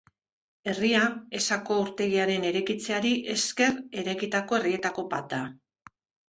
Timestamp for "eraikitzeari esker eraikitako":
2.53-4.59